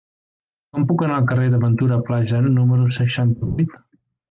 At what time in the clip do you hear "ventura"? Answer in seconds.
1.65-2.01